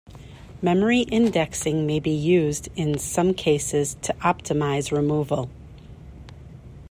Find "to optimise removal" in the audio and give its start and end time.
4.01-5.47